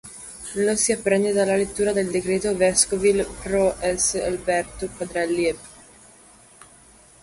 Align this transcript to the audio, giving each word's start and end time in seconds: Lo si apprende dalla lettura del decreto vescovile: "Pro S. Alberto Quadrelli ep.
Lo 0.55 0.75
si 0.77 0.91
apprende 0.93 1.31
dalla 1.31 1.55
lettura 1.55 1.93
del 1.93 2.09
decreto 2.09 2.57
vescovile: 2.57 3.23
"Pro 3.43 3.75
S. 3.79 4.15
Alberto 4.15 4.87
Quadrelli 4.97 5.45
ep. 5.45 5.57